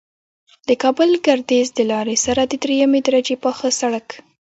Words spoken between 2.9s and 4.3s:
درجې پاخه سرک